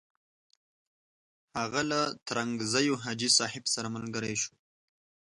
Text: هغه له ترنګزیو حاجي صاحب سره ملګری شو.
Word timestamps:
هغه 1.59 1.81
له 1.91 2.01
ترنګزیو 2.27 2.95
حاجي 3.03 3.29
صاحب 3.37 3.63
سره 3.73 3.87
ملګری 3.95 4.35
شو. 4.41 4.53